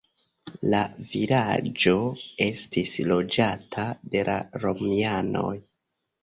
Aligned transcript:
La 0.73 0.77
vilaĝo 1.09 1.93
estis 2.45 2.95
loĝata 3.11 3.85
de 4.15 4.25
la 4.31 4.39
romianoj. 4.65 5.55